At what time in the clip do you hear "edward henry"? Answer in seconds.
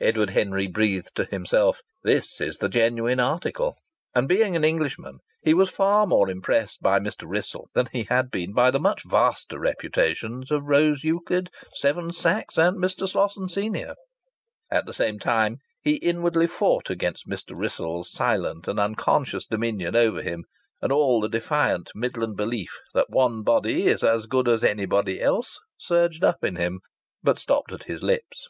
0.00-0.66